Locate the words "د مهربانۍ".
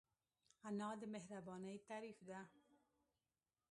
1.01-1.75